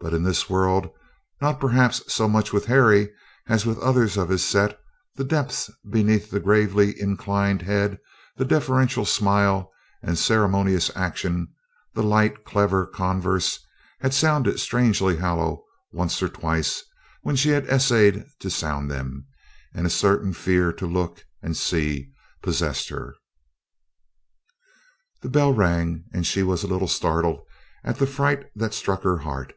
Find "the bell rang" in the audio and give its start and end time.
25.22-26.04